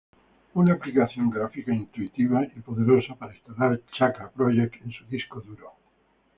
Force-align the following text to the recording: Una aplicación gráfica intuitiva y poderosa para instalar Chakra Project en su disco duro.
Una 0.55 0.73
aplicación 0.73 1.29
gráfica 1.29 1.71
intuitiva 1.71 2.43
y 2.43 2.59
poderosa 2.61 3.13
para 3.13 3.35
instalar 3.35 3.79
Chakra 3.95 4.31
Project 4.31 4.81
en 4.83 4.89
su 4.91 5.05
disco 5.05 5.41
duro. 5.41 5.73